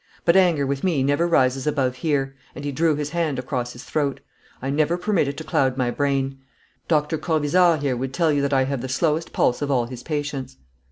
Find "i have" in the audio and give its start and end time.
8.51-8.81